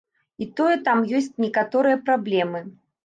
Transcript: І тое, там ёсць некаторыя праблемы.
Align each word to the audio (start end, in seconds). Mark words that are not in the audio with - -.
І 0.45 0.47
тое, 0.59 0.71
там 0.87 1.03
ёсць 1.19 1.29
некаторыя 1.45 2.01
праблемы. 2.09 2.65